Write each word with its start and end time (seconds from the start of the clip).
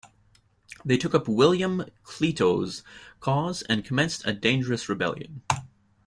They 0.83 0.97
took 0.97 1.13
up 1.13 1.27
William 1.27 1.85
Clito's 2.03 2.81
cause 3.19 3.61
and 3.69 3.85
commenced 3.85 4.25
a 4.25 4.33
dangerous 4.33 4.89
rebellion. 4.89 5.43